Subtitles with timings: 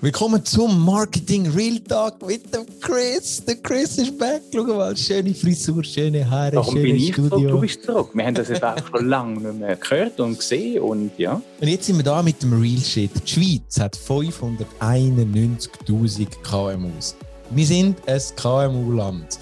[0.00, 3.42] Willkommen zum Marketing Real Talk mit dem Chris.
[3.44, 4.42] Der Chris ist back.
[4.52, 7.28] Schau mal, schöne Frisur, schöne Haare, Warum bin ich Studio.
[7.30, 7.48] zurück?
[7.50, 8.10] Du bist zurück.
[8.14, 11.40] Wir haben das jetzt auch schon lange nicht mehr gehört und gesehen und ja.
[11.60, 13.10] Und jetzt sind wir da mit dem Real Shit.
[13.26, 17.16] Die Schweiz hat 591.000 KMUs.
[17.50, 19.38] Wir sind ein KMU-Land.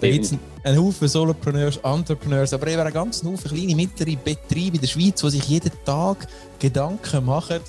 [0.00, 4.74] Da gibt es einen Haufen Solopreneurs, Entrepreneurs, aber eben einen ganzen Haufen kleine, mittlere Betriebe
[4.76, 6.26] in der Schweiz, die sich jeden Tag
[6.58, 7.60] Gedanken machen,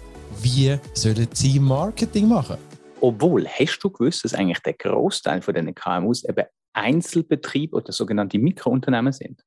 [0.42, 2.58] wie sollen sie Marketing machen.
[3.02, 8.40] Obwohl, hast du gewusst, dass eigentlich der Großteil von diesen KMUs eben Einzelbetriebe oder sogenannte
[8.40, 9.43] Mikrounternehmen sind?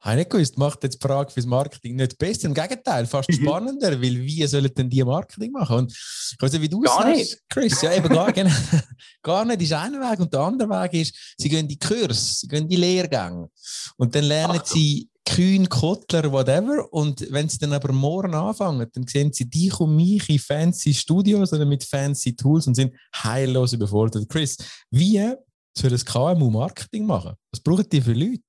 [0.00, 2.46] Habe ich nicht gewusst, macht jetzt die Frage fürs Marketing nicht besser.
[2.46, 5.78] Im Gegenteil, fast spannender, weil wie sollen denn die Marketing machen?
[5.78, 7.42] Und ich weiß nicht, wie du es Gar sagst, nicht.
[7.48, 7.82] Chris.
[7.82, 8.54] Ja, eben gar, genau,
[9.22, 10.20] gar nicht ist ein Weg.
[10.20, 13.50] Und der andere Weg ist, sie gehen die Kurs, sie gehen die Lehrgänge.
[13.96, 14.66] Und dann lernen Ach.
[14.66, 16.90] sie Kühn, Kottler, whatever.
[16.92, 20.94] Und wenn sie dann aber morgen anfangen, dann sehen sie dich und mich in fancy
[20.94, 24.28] Studios oder mit fancy Tools und sind heillos überfordert.
[24.28, 24.56] Chris,
[24.90, 25.34] wie
[25.76, 27.34] soll das KMU Marketing machen?
[27.52, 28.42] Was brauchen die für Leute?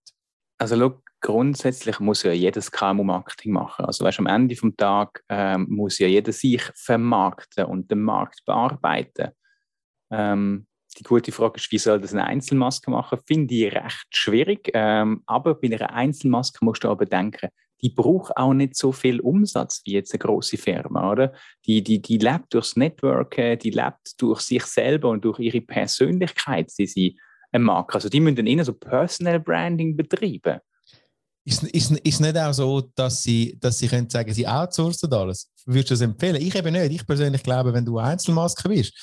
[0.57, 3.85] Also schau, grundsätzlich muss ja jedes KMU Marketing machen.
[3.85, 8.43] Also weißt, am Ende vom Tag ähm, muss ja jeder sich vermarkten und den Markt
[8.45, 9.31] bearbeiten.
[10.11, 10.65] Ähm,
[10.97, 13.19] die gute Frage ist, wie soll das eine Einzelmaske machen?
[13.25, 14.71] Finde ich recht schwierig.
[14.73, 17.49] Ähm, aber bei einer Einzelmaske musst du aber denken,
[17.81, 21.33] die braucht auch nicht so viel Umsatz wie jetzt eine große Firma, oder?
[21.65, 26.71] Die, die, die lebt durchs Networken, die lebt durch sich selber und durch ihre Persönlichkeit,
[26.77, 27.19] die sie
[27.51, 27.95] eine Marke.
[27.95, 30.59] Also die müssen eher so Personal Branding betreiben.
[31.45, 35.49] Ist, ist, ist nicht auch so, dass sie, dass sie können sagen, sie outsourcen alles?
[35.65, 36.35] Würdest du das empfehlen?
[36.35, 36.91] Ich eben nicht.
[36.91, 38.93] Ich persönlich glaube, wenn du Einzelmaske bist,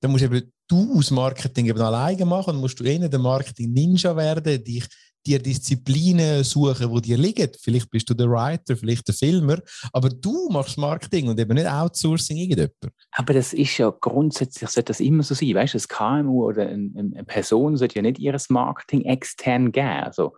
[0.00, 4.16] dann musst eben du das Marketing eben alleine machen und musst du eher der Marketing-Ninja
[4.16, 4.84] werden, dich
[5.24, 7.50] dir Disziplinen suchen, die dir liegen.
[7.60, 9.58] Vielleicht bist du der Writer, vielleicht der Filmer,
[9.92, 12.94] aber du machst Marketing und eben nicht Outsourcing irgendjemand.
[13.10, 15.54] Aber das ist ja grundsätzlich, sollte das immer so sein.
[15.54, 19.72] Weißt du, ein KMU oder ein- ein- eine Person sollte ja nicht ihr Marketing extern
[19.72, 20.04] geben.
[20.04, 20.32] Also,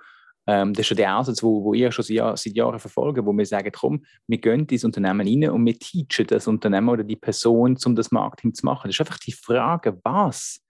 [0.49, 3.23] ähm, das ist schon der Ansatz, wo, wo ihr schon seit, Jahr, seit Jahren verfolgt,
[3.23, 7.05] wo wir sagen, komm, wir gehen ins Unternehmen rein und wir teachen das Unternehmen oder
[7.05, 8.89] die Person, um das Marketing zu machen.
[8.89, 10.61] Das ist einfach die Frage, was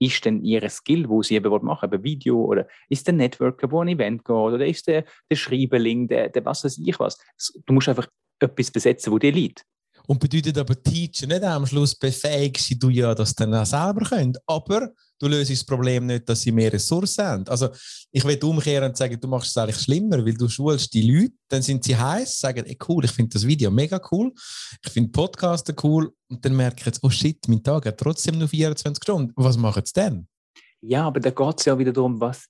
[0.00, 3.86] ist denn ihr Skill, wo sie eben machen wollen, Video oder ist der Networker, an
[3.86, 7.16] ein Event geht oder ist der, der Schreiberling, der, der was weiß ich was.
[7.64, 8.08] Du musst einfach
[8.40, 9.64] etwas besetzen, wo dir liegt.
[10.08, 14.36] Und bedeutet aber Teacher nicht am Schluss befähigst du ja, dass dann selber können.
[14.46, 17.48] Aber du löst das Problem nicht, dass sie mehr Ressourcen haben.
[17.48, 17.68] Also
[18.10, 21.34] ich will umkehren und sagen, du machst es eigentlich schlimmer, weil du schulst die Leute,
[21.48, 24.32] dann sind sie heiß, sagen, ey, cool, ich finde das Video mega cool,
[24.84, 28.38] ich finde Podcasten cool und dann merke ich jetzt, oh shit, mein Tag hat trotzdem
[28.38, 29.32] nur 24 Stunden.
[29.36, 30.28] Was machen sie denn?
[30.80, 32.46] Ja, aber da geht es ja wieder darum, was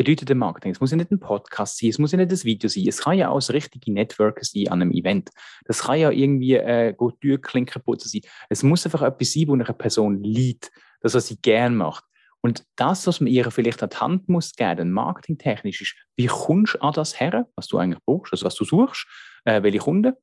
[0.00, 0.72] bedeutet der Marketing.
[0.72, 3.02] Es muss ja nicht ein Podcast sein, es muss ja nicht ein Video sein, es
[3.02, 5.28] kann ja auch das richtige Networker sein an einem Event.
[5.66, 8.22] Das kann ja irgendwie äh, gut Türklinken putzen sein.
[8.48, 10.72] Es muss einfach etwas sein, wo eine Person liebt,
[11.02, 12.02] das, was sie gern macht.
[12.40, 16.76] Und das, was man ihr vielleicht an die Hand muss geben, marketingtechnisch, ist, wie kommst
[16.76, 19.06] du an das her, was du eigentlich brauchst, also was du suchst,
[19.44, 20.14] äh, welche Kunden.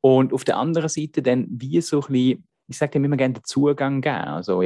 [0.00, 3.34] Und auf der anderen Seite dann, wie so ein bisschen, ich sage dem immer gerne,
[3.34, 4.14] den Zugang geben.
[4.14, 4.62] Also,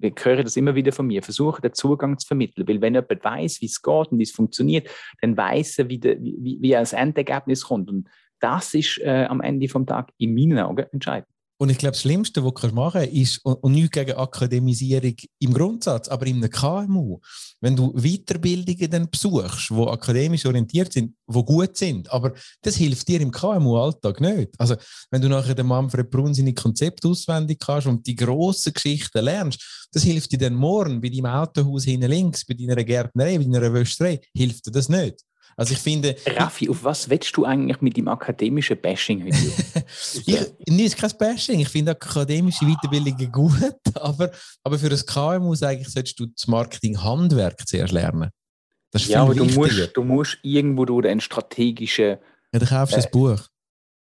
[0.00, 2.66] ich, höre das immer wieder von mir, versuche den Zugang zu vermitteln.
[2.68, 4.88] Weil wenn jemand weiß, wie es geht und wie es funktioniert,
[5.20, 7.90] dann weiß er, wie, der, wie, wie er als Endergebnis kommt.
[7.90, 8.08] Und
[8.40, 11.28] das ist äh, am Ende vom Tag in meinen Augen entscheidend.
[11.56, 15.14] Und ich glaube, das Schlimmste, was du machen kannst, ist, und, und nichts gegen Akademisierung
[15.38, 17.20] im Grundsatz, aber in einem KMU,
[17.60, 23.06] wenn du Weiterbildungen dann besuchst, die akademisch orientiert sind, die gut sind, aber das hilft
[23.06, 24.50] dir im KMU-Alltag nicht.
[24.58, 24.74] Also,
[25.10, 29.88] wenn du nachher den Manfred Brunn seine Konzepte auswendig kannst und die grossen Geschichten lernst,
[29.92, 33.72] das hilft dir dann morgen bei deinem Autohaus hinten links, bei deiner Gärtnerei, bei deiner
[33.72, 35.24] Wäscherei, hilft dir das nicht.
[35.56, 39.84] Also ich finde, Raffi, auf was willst du eigentlich mit dem akademischen Bashing heute?
[40.26, 41.60] ich, nee, ist kein Bashing.
[41.60, 43.52] Ich finde akademische Weiterbildungen gut,
[43.94, 44.30] aber,
[44.62, 48.30] aber für ein KMU sage ich, solltest du das Marketing-Handwerk zuerst lernen.
[48.90, 49.82] Das ist ja, aber viel du wichtiger.
[49.82, 52.18] musst, du musst irgendwo durch einen strategischen
[52.52, 53.48] Ja, dann kaufst du Äh, ein Buch.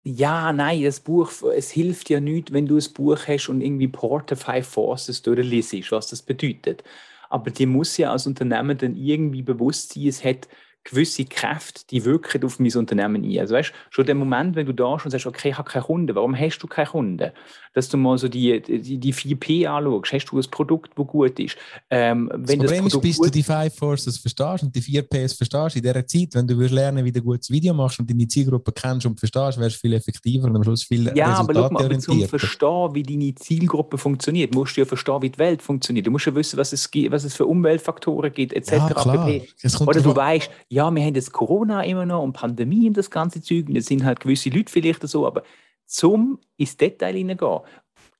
[0.03, 3.89] Ja, nein, das Buch, es hilft ja nicht, wenn du ein Buch hast und irgendwie
[3.89, 6.83] Porter Five Forces durchliest, was das bedeutet.
[7.29, 10.47] Aber dir muss ja als Unternehmen dann irgendwie bewusst sein, es hat
[10.89, 13.39] gewisse Kräfte, die wirken auf mein Unternehmen ein.
[13.39, 16.15] Also weißt, schon der Moment, wenn du da schon sagst, okay, ich habe keinen Kunden,
[16.15, 17.31] warum hast du keinen Kunden?
[17.73, 21.39] Dass du mal so die, die, die 4P anschaust, hast du ein Produkt, das gut
[21.39, 21.57] ist?
[21.89, 24.81] Ähm, Das wenn das Problem ist, Produkt bis du die Five Forces verstehst und die
[24.81, 27.99] vier Ps verstehst in dieser Zeit, wenn du lernen, wie du ein gutes Video machst
[27.99, 31.35] und deine Zielgruppe kennst und verstehst, wärst du viel effektiver und am Schluss viel Ja,
[31.35, 32.27] aber schau mal, aber zum.
[32.27, 36.07] Verstehen, wie deine Zielgruppe funktioniert, musst du ja verstehen, wie die Welt funktioniert.
[36.07, 38.71] Du musst ja wissen, was es, gibt, was es für Umweltfaktoren gibt, etc.
[38.71, 39.41] Ja, klar.
[39.87, 43.41] Oder du weißt, ja, wir haben jetzt Corona immer noch und Pandemie und das ganze
[43.41, 43.67] Zeug.
[43.67, 45.43] Und es sind halt gewisse Leute vielleicht so, aber
[45.85, 47.61] zum ins Detail hineingehen,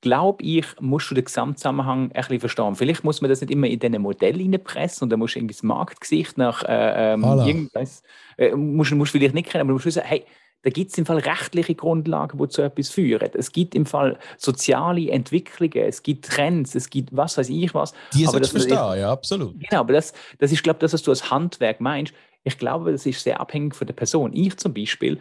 [0.00, 2.74] glaube ich, musst du den Gesamtzusammenhang ein bisschen verstehen.
[2.74, 5.54] Vielleicht muss man das nicht immer in diese Modelle reinpressen und dann musst du irgendwie
[5.54, 8.02] das Marktgesicht nach äh, ähm, irgendwas,
[8.36, 10.24] äh, musst, musst vielleicht nicht kennen, aber du musst wissen, hey,
[10.62, 13.30] da gibt es im Fall rechtliche Grundlagen, die zu etwas führen.
[13.34, 17.94] Es gibt im Fall soziale Entwicklungen, es gibt Trends, es gibt was weiß ich was.
[18.12, 19.54] Die aber das verstehen, ja, absolut.
[19.60, 22.12] Genau, aber das, das ist, glaube ich, das, was du als Handwerk meinst.
[22.44, 24.32] Ich glaube, das ist sehr abhängig von der Person.
[24.32, 25.20] Ich zum Beispiel,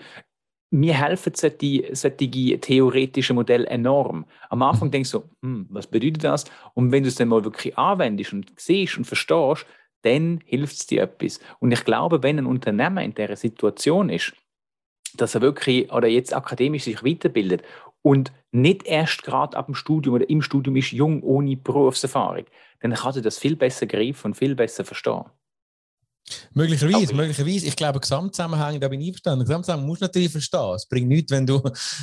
[0.69, 4.25] mir helfen solche, solche theoretischen Modelle enorm.
[4.49, 4.91] Am Anfang mhm.
[4.91, 6.45] denkst du, hm, was bedeutet das?
[6.73, 9.65] Und wenn du es dann mal wirklich anwendest und siehst und verstehst,
[10.01, 11.39] dann hilft es dir etwas.
[11.59, 14.33] Und ich glaube, wenn ein Unternehmer in dieser Situation ist,
[15.15, 17.63] dass er wirklich oder jetzt akademisch sich weiterbildet
[18.01, 22.45] und nicht erst gerade ab dem Studium oder im Studium ist jung ohne Berufserfahrung,
[22.81, 25.25] dann kann er das viel besser greifen und viel besser verstehen.
[26.53, 27.67] Möglicherweise, möglicherweise.
[27.67, 29.45] Ich glaube, Gesamtzusammenhang, da bin ich einverstanden.
[29.45, 30.75] Gesamtzusammenhang musst du natürlich verstehen.
[30.75, 31.61] Es bringt nichts, wenn du,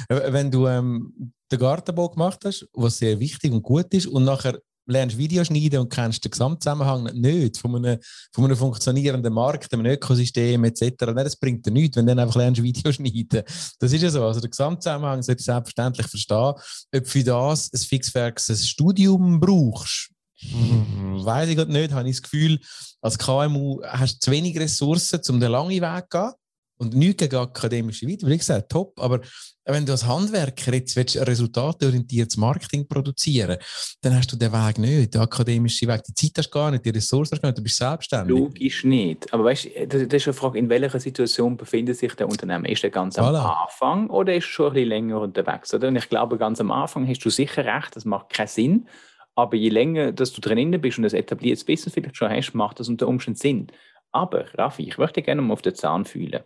[0.08, 4.58] wenn du ähm, den Gartenbau gemacht hast, was sehr wichtig und gut ist, und nachher
[4.86, 7.98] lernst Videos schneiden und kennst den Gesamtzusammenhang nicht von einem,
[8.32, 10.94] von einem funktionierenden Markt, einem Ökosystem etc.
[11.06, 13.42] Nein, das bringt dir nichts, wenn du dann einfach lernst Videos schneiden.
[13.78, 14.24] Das ist ja so.
[14.24, 16.52] Also der Gesamtzusammenhang sollte ich selbstverständlich verstehen.
[16.94, 20.10] Ob für das ein fixfertiges Studium brauchst,
[20.42, 22.58] weiß ich nicht, habe ich das Gefühl,
[23.00, 26.32] als KMU hast du zu wenig Ressourcen, um den langen Weg zu gehen.
[26.76, 28.98] Und nichts gegen akademische Weite, wie gesagt, top.
[28.98, 29.20] Aber
[29.64, 33.58] wenn du als Handwerker jetzt willst, resultatorientiertes Marketing produzieren
[34.02, 36.02] dann hast du den Weg nicht, den akademischen Weg.
[36.02, 38.36] Die Zeit hast du gar nicht, die Ressourcen hast du gar nicht, du bist selbstständig.
[38.36, 39.32] Logisch nicht.
[39.32, 42.68] Aber weißt du, das ist eine Frage, in welcher Situation befindet sich der Unternehmer?
[42.68, 43.64] Ist er ganz am voilà.
[43.64, 45.72] Anfang oder ist er schon ein bisschen länger unterwegs?
[45.72, 45.88] Oder?
[45.88, 48.88] Und ich glaube, ganz am Anfang hast du sicher recht, das macht keinen Sinn.
[49.36, 52.80] Aber je länger dass du drin bist und ein etabliertes Business vielleicht schon hast, macht
[52.80, 53.66] das unter Umständen Sinn.
[54.12, 56.42] Aber, Raffi, ich möchte gerne mal auf den Zahn fühlen.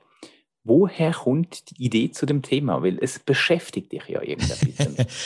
[0.64, 2.82] Woher kommt die Idee zu dem Thema?
[2.82, 4.74] Weil es beschäftigt dich ja irgendwie.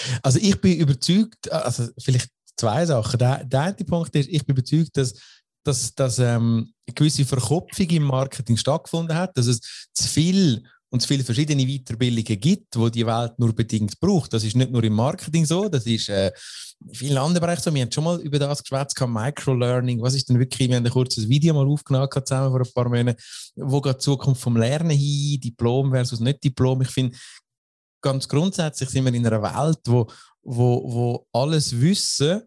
[0.23, 3.19] also ich bin überzeugt, also vielleicht zwei Sachen.
[3.19, 5.15] Der, der eine Punkt ist, ich bin überzeugt, dass
[5.65, 11.00] dass, dass ähm, eine gewisse Verkopfung im Marketing stattgefunden hat, dass es zu viel und
[11.00, 14.31] es viele verschiedene Weiterbildungen gibt, wo die Welt nur bedingt braucht.
[14.35, 16.31] Das ist nicht nur im Marketing so, das ist äh,
[16.87, 17.75] in vielen anderen Bereichen so.
[17.75, 20.03] Wir haben schon mal über das geschwätzt, Microlearning.
[20.03, 20.69] Was ist denn wirklich?
[20.69, 23.19] Wir haben ein kurzes Video mal aufgenommen zusammen vor ein paar Monaten.
[23.56, 25.41] Wo geht die Zukunft vom Lernen hin?
[25.41, 26.83] Diplom versus nicht Diplom?
[26.83, 27.17] Ich finde,
[28.03, 30.06] ganz grundsätzlich sind wir in einer Welt, wo,
[30.43, 32.43] wo, wo alles Wissen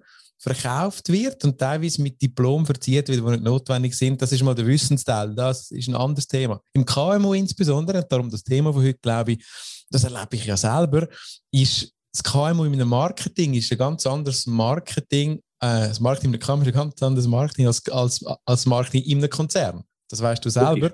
[0.45, 4.21] verkauft wird und teilweise mit Diplom verziert wird, die nicht notwendig sind.
[4.21, 5.33] Das ist mal der Wissensteil.
[5.33, 6.61] Das ist ein anderes Thema.
[6.73, 9.45] Im KMU insbesondere, und darum das Thema von heute, glaube ich,
[9.89, 11.07] das erlebe ich ja selber,
[11.51, 15.39] ist das KMU in einem Marketing ist ein ganz anderes Marketing.
[15.59, 19.03] Äh, das Marketing in der KMU ist ein ganz anderes Marketing als, als, als Marketing
[19.03, 19.83] in einem Konzern.
[20.09, 20.91] Das weißt du selber.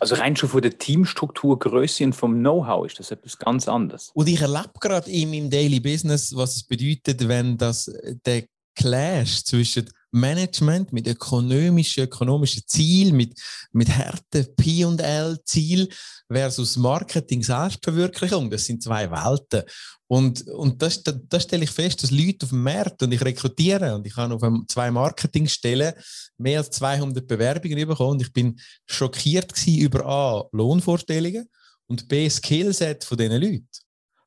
[0.00, 4.10] Also rein schon von der Teamstruktur, Größe und vom Know-how ist das etwas ganz anderes.
[4.14, 7.90] Und ich erlebe gerade in meinem Daily Business, was es bedeutet, wenn das
[8.24, 8.44] der
[8.76, 13.38] Clash zwischen Management mit ökonomischen, ökonomischen Ziel, mit,
[13.72, 15.88] mit harten P&L-Ziel
[16.30, 18.50] versus Marketing, Selbstverwirklichung.
[18.50, 19.62] Das sind zwei Welten.
[20.08, 23.22] Und, und das, das, das stelle ich fest, dass Leute auf dem Markt und ich
[23.22, 25.94] rekrutiere und ich habe auf zwei Marketingstellen
[26.38, 31.48] mehr als 200 Bewerbungen bekommen und ich bin schockiert über A, Lohnvorstellungen
[31.88, 33.68] und B, Skillset von diesen Leuten.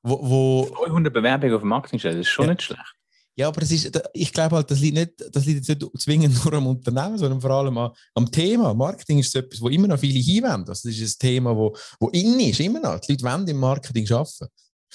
[0.03, 2.51] Wo, wo 200 Bewerbungen auf dem Marketingstelle, das ist schon ja.
[2.51, 2.98] nicht schlecht.
[3.39, 6.43] Ja, aber das ist, ich glaube halt, das liegt nicht, das liegt jetzt nicht zwingend
[6.43, 8.73] nur am Unternehmen, sondern vor allem am Thema.
[8.73, 10.65] Marketing ist so etwas, wo immer noch viele hinwenden.
[10.65, 12.99] Das ist ein Thema, wo, wo in ist, immer noch.
[12.99, 14.47] Die Leute wollen im Marketing arbeiten.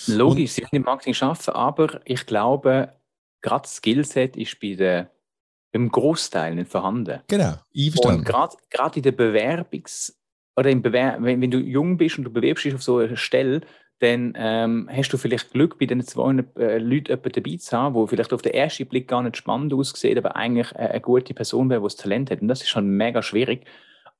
[0.09, 2.93] Logisch, sie wollen im Marketing arbeiten, aber ich glaube,
[3.41, 5.11] gerade das Skillset ist bei der,
[5.73, 7.21] im Großteil nicht vorhanden.
[7.29, 8.19] Genau, einverstanden.
[8.19, 10.13] Und gerade, gerade in der Bewerbungs-
[10.55, 13.17] oder im Bewer wenn, wenn du jung bist und du bewirbst dich auf so eine
[13.17, 13.63] Stelle,
[14.01, 17.95] dann ähm, hast du vielleicht Glück, bei den 200 äh, Leuten jemanden dabei zu haben,
[17.95, 21.33] der vielleicht auf den ersten Blick gar nicht spannend aussieht, aber eigentlich äh, eine gute
[21.33, 22.43] Person wäre, die das Talent hat.
[22.43, 23.67] Und das ist schon mega schwierig.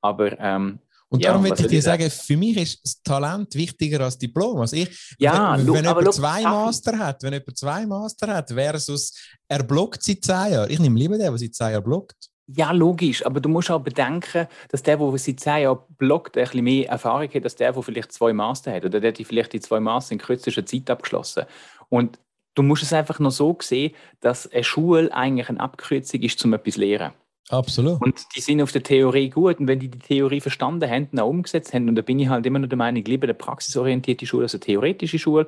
[0.01, 0.79] Aber ähm,
[1.09, 4.59] und darum ja, würde ich dir sagen, für mich ist das Talent wichtiger als Diplom.
[4.59, 9.13] Also ich, ja, wenn, wenn jemand zwei Master hat, wenn jemand zwei Master hat, versus
[9.47, 10.69] er blockt seit zehn Jahren.
[10.69, 12.29] Ich nehme lieber den, der seit zehn Jahren blockt.
[12.47, 16.43] Ja, logisch, aber du musst auch bedenken, dass der, der seit zehn Jahren bloggt, ein
[16.43, 18.85] bisschen mehr Erfahrung hat als der, der vielleicht zwei Master hat.
[18.85, 21.45] Oder der hat vielleicht die zwei Master in kürzester Zeit abgeschlossen.
[21.89, 22.19] Und
[22.53, 26.53] du musst es einfach noch so sehen, dass eine Schule eigentlich eine Abkürzung ist, um
[26.53, 27.13] etwas zu lernen.
[27.49, 28.01] Absolut.
[28.01, 29.59] Und die sind auf der Theorie gut.
[29.59, 32.27] Und wenn die die Theorie verstanden haben und auch umgesetzt haben, und da bin ich
[32.27, 35.47] halt immer noch der Meinung, lieber eine praxisorientierte Schule als eine theoretische Schule.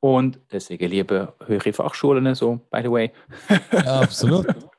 [0.00, 3.12] Und deswegen lieber höhere Fachschulen, so, by the way.
[3.72, 4.46] Ja, absolut.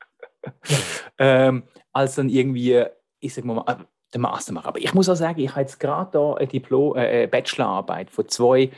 [1.18, 2.84] ähm, als dann irgendwie,
[3.20, 3.76] ich sag mal, äh,
[4.14, 4.68] den Master machen.
[4.68, 8.28] Aber ich muss auch sagen, ich habe jetzt gerade da eine Diplom, äh, Bachelorarbeit von
[8.28, 8.70] zwei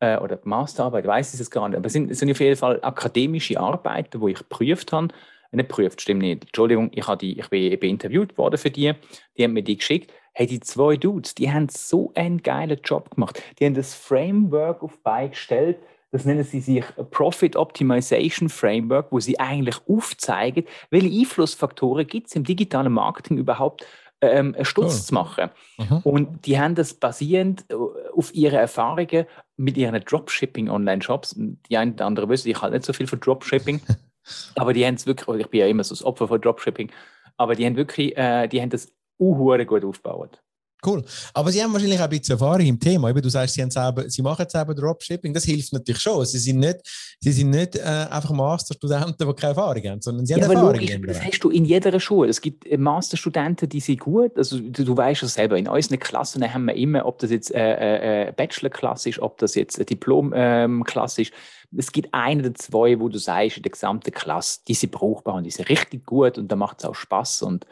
[0.00, 2.56] äh, oder Masterarbeit, weiß ich es gar nicht, aber es sind, es sind auf jeden
[2.56, 5.08] Fall akademische Arbeiten, wo ich geprüft habe.
[5.52, 6.44] Nicht geprüft, stimmt nicht.
[6.46, 8.92] Entschuldigung, ich, habe die, ich bin, bin interviewt worden für die,
[9.36, 10.12] die haben mir die geschickt.
[10.32, 13.40] Hey, die zwei Dudes, die haben so einen geilen Job gemacht.
[13.58, 15.78] Die haben das Framework auf beigestellt,
[16.14, 22.36] das nennen sie sich Profit Optimization Framework, wo sie eigentlich aufzeigen, welche Einflussfaktoren gibt es
[22.36, 23.84] im digitalen Marketing überhaupt
[24.20, 25.06] ähm, einen Stutz oh.
[25.06, 25.50] zu machen.
[25.76, 25.96] Mhm.
[26.04, 27.74] Und die haben das basierend äh,
[28.14, 31.34] auf ihre Erfahrungen mit ihren Dropshipping-Online-Shops.
[31.68, 33.80] Die einen oder andere wissen, ich halte nicht so viel von Dropshipping,
[34.54, 36.92] aber die haben es wirklich, ich bin ja immer so das Opfer von Dropshipping,
[37.38, 40.43] aber die haben wirklich, äh, die haben das uh, gut aufgebaut.
[40.84, 41.02] Cool.
[41.32, 43.12] Aber Sie haben wahrscheinlich auch ein bisschen Erfahrung im Thema.
[43.12, 45.32] du sagst, Sie, haben selber, Sie machen selber Dropshipping.
[45.32, 46.24] Das hilft natürlich schon.
[46.26, 46.80] Sie sind nicht,
[47.20, 50.74] Sie sind nicht äh, einfach Masterstudenten, die keine Erfahrung haben, sondern Sie haben ja, Erfahrung.
[50.74, 52.28] Logisch, das hast du in jeder Schule.
[52.28, 54.36] Es gibt äh, Masterstudenten, die sind gut.
[54.36, 55.56] Also, du, du weißt es selber.
[55.56, 59.38] In unseren Klassen haben wir immer, ob das jetzt äh, äh, äh Bachelor-Klasse ist, ob
[59.38, 61.32] das jetzt eine Diplom-Klasse ist.
[61.76, 65.34] Es gibt eine oder zwei, wo du sagst, in der gesamten Klasse, die sind brauchbar
[65.34, 67.42] und die sind richtig gut und da macht es auch Spaß.
[67.42, 67.66] Und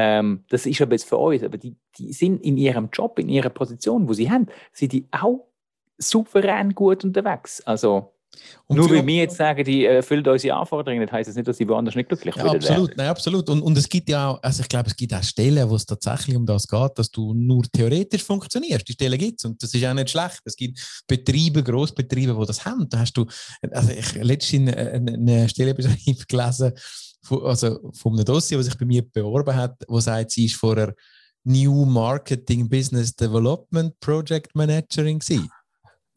[0.00, 3.28] ähm, das ist aber jetzt für uns, aber die, die sind in ihrem Job, in
[3.28, 5.48] ihrer Position, wo sie haben, sind die auch
[5.98, 7.60] souverän gut unterwegs.
[7.62, 8.12] Also
[8.66, 11.56] und Nur weil wir jetzt sagen, die erfüllen unsere Anforderungen, das heisst das nicht, dass
[11.56, 13.48] sie woanders nicht glücklich ja, absolut, nein, absolut.
[13.48, 15.86] Und, und es gibt ja auch, also ich glaube, es gibt auch Stellen, wo es
[15.86, 18.86] tatsächlich um das geht, dass du nur theoretisch funktionierst.
[18.86, 20.40] Die Stellen gibt es und das ist auch nicht schlecht.
[20.44, 22.88] Es gibt Betriebe, Großbetriebe, die das haben.
[22.88, 23.26] Da hast du,
[23.70, 26.72] also ich letztens eine, eine Stellenbeschreibung gelesen,
[27.30, 30.94] also von einem Dossier, das sich bei mir beworben hat, wo sagt, sie ist vorher
[31.44, 35.48] New Marketing Business Development Project Managerin gewesen.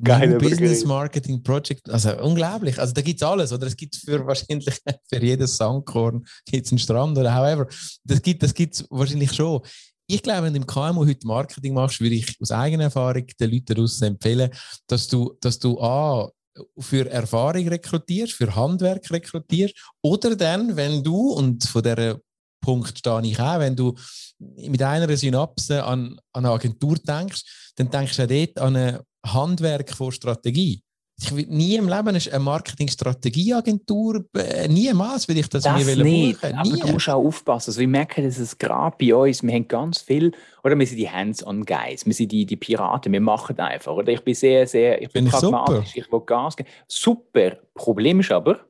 [0.04, 2.80] Geile Business Marketing Project, also unglaublich.
[2.80, 3.68] Also da gibt es alles, oder?
[3.68, 4.80] Es gibt für wahrscheinlich
[5.10, 7.68] für jedes Sandkorn gibt's einen Strand oder however.
[8.04, 9.62] Das gibt es das wahrscheinlich schon.
[10.08, 13.52] Ich glaube, wenn du im KMU heute Marketing machst, würde ich aus eigener Erfahrung den
[13.52, 14.52] Leuten daraus empfehlen,
[14.88, 16.30] dass du, dass du A,
[16.78, 22.20] für Erfahrung rekrutierst, für Handwerk rekrutierst, oder dann, wenn du, und von der
[22.62, 23.96] Punkt stehe ich auch, wenn du
[24.38, 29.00] mit einer Synapse an, an eine Agentur denkst, dann denkst du auch dort an ein
[29.26, 30.82] Handwerk von Strategie.
[31.24, 36.42] Ich will nie im Leben eine Marketingstrategieagentur, äh, niemals will ich das, das mir nicht,
[36.42, 36.56] buchen.
[36.56, 37.70] Aber du musst auch aufpassen.
[37.70, 40.32] Also wir merken, dass es gerade bei uns, wir haben ganz viel,
[40.64, 43.94] oder wir sind die Hands-on-Guys, wir sind die, die Piraten, wir machen einfach.
[43.94, 46.70] Oder ich bin sehr, sehr, ich bin, bin pragmatisch, ich, ich will Gas geben.
[46.88, 47.58] Super.
[47.76, 48.62] Problem ist aber,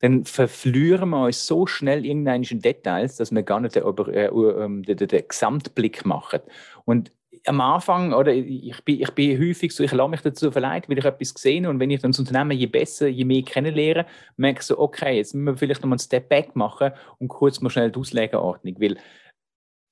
[0.00, 4.82] dann verlieren wir uns so schnell irgendwelche Details, dass wir gar nicht den, äh, den,
[4.82, 6.40] den, den Gesamtblick machen.
[6.84, 7.10] Und
[7.48, 10.98] am Anfang, oder ich bin, ich bin häufig so, ich lasse mich dazu verleiten, weil
[10.98, 14.60] ich etwas gesehen und wenn ich dann das Unternehmen je besser, je mehr kennenlerne, merke
[14.60, 17.70] ich so, okay, jetzt müssen wir vielleicht nochmal einen Step Back machen und kurz mal
[17.70, 18.96] schnell die Auslegeordnung, weil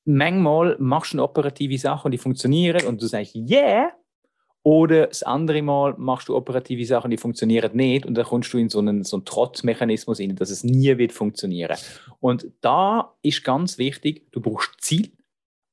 [0.04, 3.92] manchmal machst du eine operative Sache und die funktionieren und du sagst, yeah,
[4.66, 8.58] oder das andere Mal machst du operative Sachen, die funktionieren nicht und dann kommst du
[8.58, 11.76] in so einen, so einen Trotzmechanismus rein, dass es nie wird funktionieren.
[12.20, 15.12] Und da ist ganz wichtig, du brauchst Ziel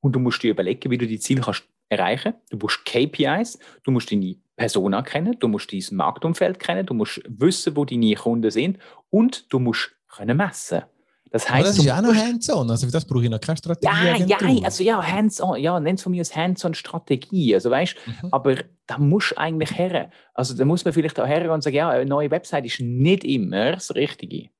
[0.02, 2.34] und du musst dir überlegen, wie du die Ziele kannst erreichen.
[2.50, 7.20] Du musst KPIs, du musst deine Persona kennen, du musst dein Marktumfeld kennen, du musst
[7.28, 8.78] wissen, wo deine Kunden sind
[9.10, 10.82] und du musst können messen.
[11.30, 13.56] Das heißt, das ist ja auch noch hands-on, also für das brauche ich noch keine
[13.56, 13.86] Strategie.
[13.86, 18.28] Ja, ja, also ja, hands-on, ja, nenn es von mir als hands-on-Strategie, also weißt, mhm.
[18.30, 18.56] aber
[18.86, 20.10] da muss du eigentlich her.
[20.34, 23.24] Also da muss man vielleicht auch her und sagen, ja, eine neue Website ist nicht
[23.24, 24.50] immer das Richtige.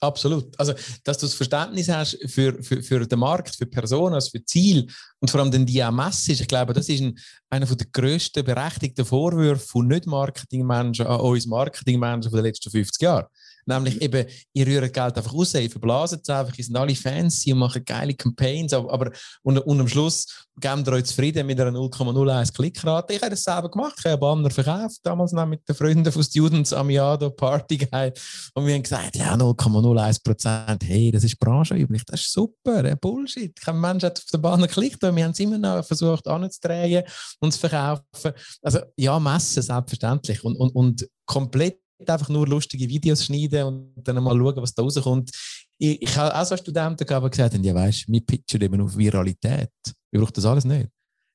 [0.00, 0.58] Absolut.
[0.58, 0.74] Also,
[1.04, 4.86] dass du das Verständnis hast für, für, für den Markt, für Personen, also für Ziel
[5.18, 6.40] und vor allem die auch message.
[6.40, 7.18] Ich glaube, das ist ein,
[7.50, 13.26] einer der grössten berechtigten Vorwürfe von Nicht-Marketing-Menschen an uns Marketing-Menschen den letzten 50 Jahren.
[13.68, 14.00] Nämlich mhm.
[14.00, 17.58] eben, ihr rührt Geld einfach raus, ihr verblasen es einfach, ihr sind alle fancy und
[17.58, 19.10] machen geile Campaigns, aber, aber
[19.42, 23.12] und, und am Schluss geben ihr euch zufrieden mit einer 0,01 Klickrate.
[23.12, 26.10] Ich habe das selber gemacht, ich habe einen Banner verkauft, damals noch mit den Freunden
[26.10, 28.14] von Students Amiado Party Guide
[28.54, 33.54] und wir haben gesagt, ja 0,01 Prozent, hey, das ist branchenüblich, das ist super, Bullshit.
[33.60, 37.04] Kein Mensch hat auf den Banner geklickt, aber wir haben es immer noch versucht anzudrehen
[37.40, 38.32] und zu verkaufen.
[38.62, 44.22] Also ja, messen selbstverständlich und, und, und komplett einfach nur lustige Videos schneiden und dann
[44.22, 45.30] mal schauen, was da rauskommt.
[45.78, 48.80] Ich, ich habe auch so Studenten gehabt, die gesagt haben, ja weißt, wir pitchen eben
[48.80, 49.70] auf Viralität.
[50.10, 50.88] Wir brauchen das alles nicht.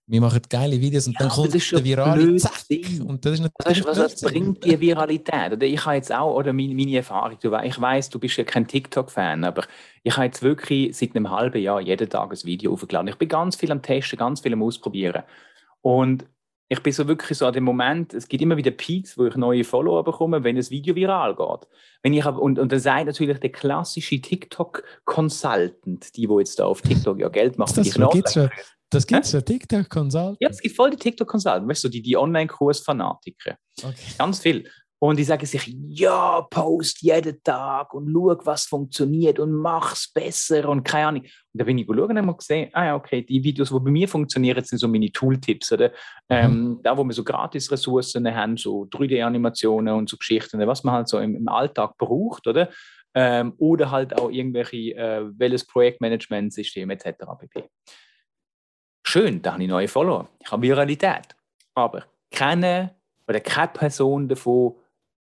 [0.05, 2.65] Wir machen geile Videos und ja, dann kommt der virale Zack.
[3.05, 5.53] Und das ist natürlich weißt, was, was bringt die Viralität?
[5.53, 8.43] Oder ich habe jetzt auch, oder meine, meine Erfahrung, du, ich weiß, du bist ja
[8.43, 9.63] kein TikTok-Fan, aber
[10.03, 13.08] ich habe jetzt wirklich seit einem halben Jahr jeden Tag ein Video aufgeladen.
[13.08, 15.24] Ich bin ganz viel am Testen, ganz viel am Ausprobieren.
[15.82, 16.25] Und
[16.74, 19.36] ich bin so wirklich so an dem Moment, es gibt immer wieder Peaks, wo ich
[19.36, 21.68] neue Follower bekomme, wenn das Video viral geht.
[22.01, 26.82] Wenn ich und, und dann sagt natürlich der klassische TikTok-Consultant, die, wo jetzt da auf
[26.82, 28.50] TikTok ja Geld machen, das, die gibt's schon.
[28.89, 30.38] Das gibt es ja, TikTok Consult.
[30.39, 31.68] Ja, es gibt voll die TikTok Consult.
[31.68, 33.58] Weißt du, die, die Online-Kurs-Fanatiker.
[33.82, 33.96] Okay.
[34.20, 34.70] Ganz viel.
[35.03, 40.69] Und die sagen sich, ja, post jeden Tag und schau, was funktioniert und mach's besser
[40.69, 41.24] und keine Ahnung.
[41.24, 43.91] Und da bin ich geschaut und habe gesehen, ah ja, okay, die Videos, die bei
[43.91, 45.89] mir funktionieren, sind so meine Tooltips, oder?
[45.89, 45.93] Mhm.
[46.29, 51.10] Ähm, da, wo wir so Gratis-Ressourcen haben, so 3D-Animationen und so Geschichten, was man halt
[51.10, 52.69] so im, im Alltag braucht, oder?
[53.13, 57.25] Ähm, oder halt auch irgendwelche, äh, welches Projektmanagement-System etc.
[57.39, 57.65] pp.
[59.05, 60.29] Schön, da habe ich neue Follower.
[60.39, 61.36] Ich habe Viralität.
[61.75, 62.95] Aber keine
[63.27, 64.75] oder keine Person davon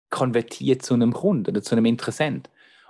[0.09, 2.49] konvertiert zu einem Kunden oder zu einem Interessent.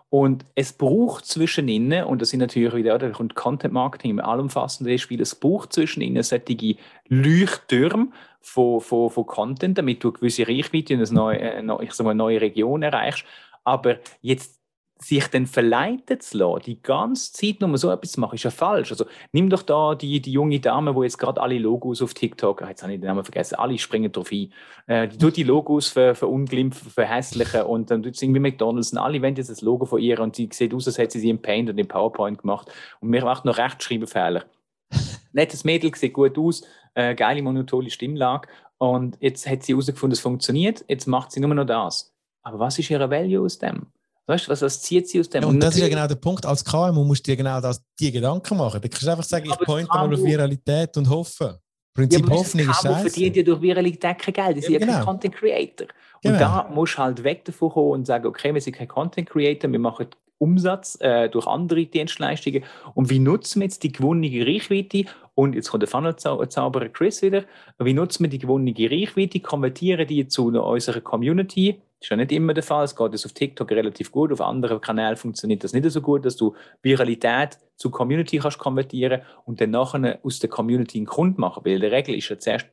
[0.09, 4.19] Und es braucht zwischen ihnen, und das sind natürlich wieder, da kommt Content Marketing im
[4.21, 6.77] allumfassenden Spiel, es braucht zwischen ihnen solche
[7.09, 8.07] Leuchttürme
[8.39, 12.05] von, von, von Content, damit du eine gewisse Reichweite in eine neue, äh, ich sag
[12.05, 13.25] mal, eine neue Region erreichst.
[13.65, 14.56] Aber jetzt
[14.99, 18.51] sich dann verleiten zu lassen, die ganze Zeit nur so etwas zu machen, ist ja
[18.51, 18.91] falsch.
[18.91, 22.61] Also nimm doch da die, die junge Dame, wo jetzt gerade alle Logos auf TikTok,
[22.67, 24.51] jetzt habe ich den Namen vergessen, alle springen drauf ein,
[24.87, 28.97] äh, die tut die Logos ver, verunglimpfen, verhässlichen und dann tut sie irgendwie McDonalds und
[28.97, 31.29] alle wollen jetzt das Logo von ihr und sie sieht aus, als hätte sie sie
[31.29, 34.45] im Paint und im PowerPoint gemacht und mir macht noch Rechtschreibfehler.
[35.33, 36.63] Nettes Mädel, sieht gut aus,
[36.95, 41.53] äh, geile monotone Stimmlage und jetzt hat sie herausgefunden, es funktioniert, jetzt macht sie nur
[41.53, 42.13] noch das.
[42.41, 43.87] Aber was ist ihre Value aus dem?
[44.27, 45.41] Weißt du, was, was zieht sie aus dem?
[45.41, 46.45] Ja, und das ist ja genau der Punkt.
[46.45, 48.81] Als KMU musst du dir genau das, die Gedanken machen.
[48.81, 51.59] Du kannst einfach sagen, ich pointe mal auf Viralität und hoffe.
[51.93, 53.09] Prinzip ja, Hoffnung ist scheiße.
[53.09, 54.57] verdient ja durch Viralität kein Geld.
[54.57, 54.93] Die sind ja, genau.
[54.93, 55.87] kein Content Creator.
[56.23, 56.39] Und genau.
[56.39, 59.71] da musst du halt weg davon kommen und sagen, okay, wir sind kein Content Creator,
[59.71, 60.07] wir machen
[60.39, 62.63] Umsatz äh, durch andere Dienstleistungen.
[62.93, 65.05] Und wie nutzen wir jetzt die gewonnene Reichweite?
[65.35, 67.45] Und jetzt kommt der Funnel-Zauberer Chris wieder.
[67.79, 72.31] Wie nutzen wir die gewonnene Reichweite, konvertieren die zu unserer Community das ist ja nicht
[72.31, 72.85] immer der Fall.
[72.85, 76.25] Es geht jetzt auf TikTok relativ gut, auf anderen Kanälen funktioniert das nicht so gut,
[76.25, 81.41] dass du Viralität zu Community kannst konvertieren und dann nachher aus der Community einen Kunden
[81.41, 81.65] machen.
[81.65, 82.67] Weil in der Regel ist ja zuerst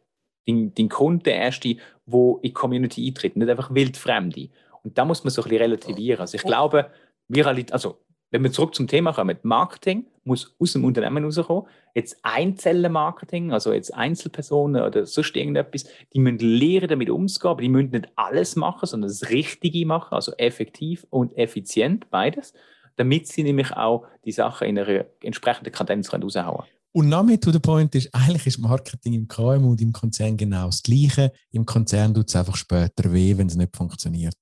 [0.46, 1.76] dein, dein Kunde der Erste,
[2.06, 4.50] der in die Community eintritt, nicht einfach Wildfremde.
[4.82, 6.20] Und da muss man so ein bisschen relativieren.
[6.20, 6.90] Also ich glaube,
[7.28, 7.98] Viralität, also
[8.30, 11.64] wenn wir zurück zum Thema kommen, Marketing muss aus dem Unternehmen rauskommen.
[11.94, 17.68] Jetzt Einzelmarketing, also jetzt Einzelpersonen oder sonst irgendetwas, die müssen lernen, damit umzugehen, aber die
[17.68, 22.52] müssen nicht alles machen, sondern das Richtige machen, also effektiv und effizient, beides,
[22.96, 26.68] damit sie nämlich auch die Sachen in einer entsprechenden Kadenz raushauen können.
[26.96, 30.66] Und damit to the point ist, eigentlich ist Marketing im KMU und im Konzern genau
[30.66, 31.32] das Gleiche.
[31.50, 34.34] Im Konzern tut es einfach später weh, wenn es nicht funktioniert.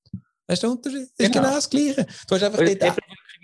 [0.46, 1.08] Das ist der Unterschied.
[1.16, 2.06] Das ist genau, genau das Gleiche.
[2.28, 2.82] Du hast einfach dort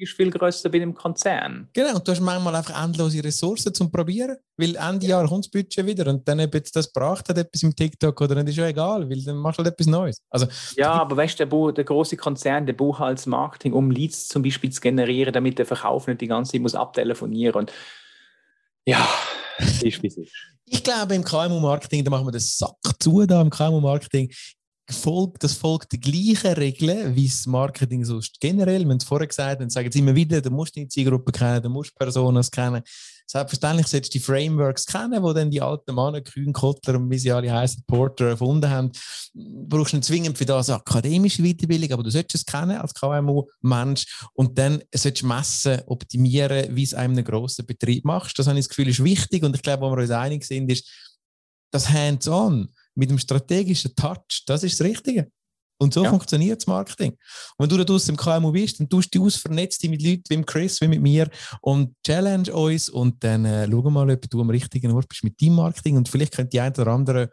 [0.00, 1.68] ist viel grösser bei einem Konzern.
[1.72, 5.50] Genau, und du hast manchmal einfach endlose Ressourcen zum Probieren, weil Ende Jahr kommt das
[5.50, 8.56] Budget wieder und dann, ob jetzt das gebracht hat, etwas im TikTok oder nicht, ist
[8.56, 10.22] ja egal, weil dann machst du halt etwas Neues.
[10.30, 14.70] Also, ja, aber weißt du, der, der große Konzern, der Buchhaltsmarketing, um Leads zum Beispiel
[14.70, 17.72] zu generieren, damit der Verkauf nicht die ganze Zeit muss abtelefonieren und
[18.86, 19.06] ja,
[19.58, 20.32] ist wie es ist.
[20.70, 24.30] Ich glaube, im KMU-Marketing, da machen wir den Sack zu, da im KMU-Marketing,
[24.96, 28.80] folgt, das folgt die gleichen Regeln wie das Marketing sonst generell.
[28.80, 31.62] Wir haben es vorher gesagt, und sagen es immer wieder, du musst die Zielgruppe kennen,
[31.62, 32.82] du musst Personen kennen.
[33.26, 37.18] Selbstverständlich solltest du die Frameworks kennen, die dann die alten Männer, Kühn, Kottler und wie
[37.18, 38.90] sie alle heißen, Porter erfunden haben.
[39.34, 44.06] Du brauchst nicht zwingend für das akademische Weiterbildung, aber du solltest es kennen als KMU-Mensch
[44.32, 48.38] und dann solltest du messen, optimieren, wie es einem einen grossen Betrieb machst.
[48.38, 50.72] Das habe ich das Gefühl, ist wichtig und ich glaube, wo wir uns einig sind,
[50.72, 50.88] ist,
[51.70, 55.30] das Hands-on mit dem strategischen Touch, das ist das Richtige.
[55.80, 56.10] Und so ja.
[56.10, 57.12] funktioniert das Marketing.
[57.12, 57.18] Und
[57.58, 60.24] wenn du da draußen im KMU bist, dann tust du aus, vernetzt dich mit Leuten
[60.28, 61.30] wie Chris, wie mit mir
[61.60, 65.40] und challenge uns und dann äh, schau mal, ob du am richtigen Ort bist mit
[65.40, 67.30] deinem Marketing und vielleicht könnte die eine oder andere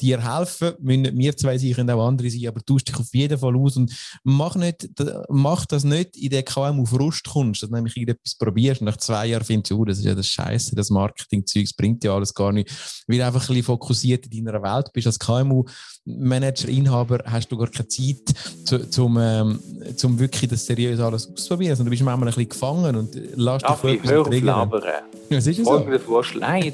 [0.00, 0.74] dir helfen.
[0.80, 3.76] Müssen wir zwei sein, können auch andere sein, aber du dich auf jeden Fall aus
[3.76, 4.88] und mach, nicht,
[5.28, 8.96] mach das nicht in der KMU Frust kommst, dass du nämlich irgendetwas probierst und nach
[8.96, 12.34] zwei Jahren findest du, oh, das ist ja das Scheiße, das Marketing-Zeug, bringt ja alles
[12.34, 12.70] gar nicht,
[13.06, 15.06] weil du einfach ein bisschen fokussiert in deiner Welt bist.
[15.06, 19.60] Als KMU-Manager, Inhaber hast du gar keine Zeit, zu, zum, ähm,
[19.96, 23.68] zum wirklich das seriös alles auszuprobieren, sondern du bist manchmal ein bisschen gefangen und lässt
[23.68, 24.82] dich von etwas hör auf labern.
[25.30, 25.98] Das ist ja so.
[25.98, 26.72] Vorschlag,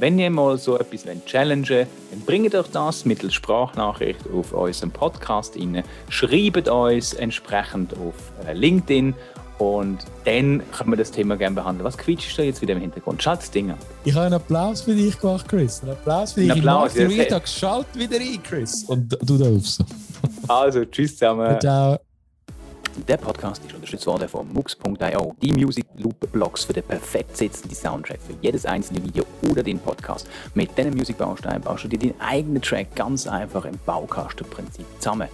[0.00, 4.90] wenn ihr mal so etwas challengen wollt, dann bringt euch das mittels Sprachnachricht auf unserem
[4.90, 5.84] Podcast rein.
[6.08, 8.14] Schreibt uns entsprechend auf
[8.46, 9.14] äh, LinkedIn
[9.58, 11.84] und dann können wir das Thema gerne behandeln.
[11.84, 13.22] Was quietschst du jetzt wieder im Hintergrund?
[13.22, 13.76] Schalt das Ding an.
[14.04, 15.82] Ich habe einen Applaus für dich gemacht, Chris.
[15.82, 16.52] Einen Applaus für dich.
[16.52, 16.96] Ein Applaus.
[16.96, 18.84] Ich mache Schalt wieder ein, Chris.
[18.84, 19.84] Und du darfst.
[20.48, 21.60] Also, tschüss zusammen.
[21.60, 21.98] Ciao.
[22.96, 27.74] Der Podcast ist unterstützt worden von Mux.io, die Music Loop Blogs für den perfekt sitzenden
[27.76, 30.28] Soundtrack für jedes einzelne Video oder den Podcast.
[30.54, 35.28] Mit diesen Musikbausteinen baust du dir deinen eigenen Track ganz einfach im Baukastenprinzip zusammen,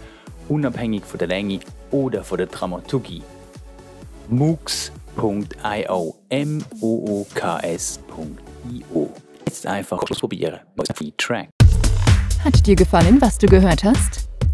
[0.48, 3.22] unabhängig von der Länge oder von der Dramaturgie.
[4.28, 8.00] Mux.io, M-O-O-K-S.io.
[9.46, 10.60] Jetzt einfach ausprobieren.
[10.94, 11.48] Free Track.
[12.44, 14.25] Hat dir gefallen, was du gehört hast?